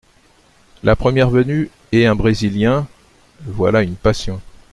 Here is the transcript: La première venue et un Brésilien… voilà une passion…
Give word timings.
La 0.81 0.95
première 0.95 1.29
venue 1.29 1.69
et 1.91 2.07
un 2.07 2.15
Brésilien… 2.15 2.87
voilà 3.45 3.83
une 3.83 3.93
passion… 3.95 4.41